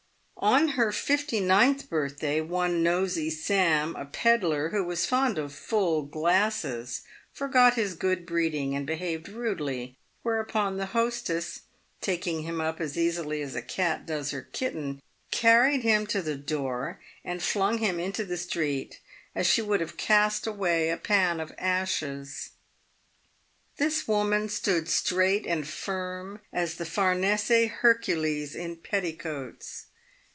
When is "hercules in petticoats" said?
27.69-29.85